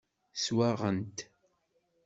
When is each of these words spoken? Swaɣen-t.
Swaɣen-t. 0.43 1.17